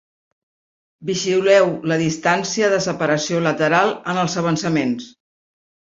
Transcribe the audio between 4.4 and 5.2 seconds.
avançaments.